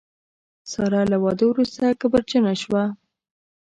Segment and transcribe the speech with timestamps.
[0.71, 2.83] ساره له واده وروسته کبرجنه شوه.